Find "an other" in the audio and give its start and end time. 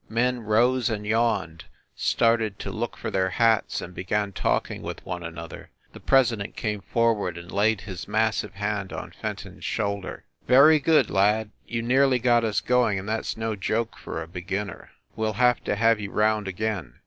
5.21-5.69